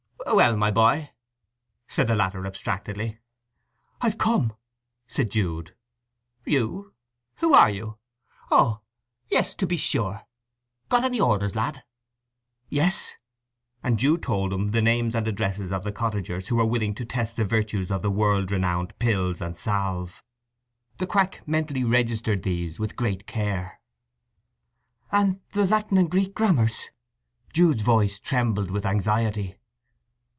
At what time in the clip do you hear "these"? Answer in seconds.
22.43-22.79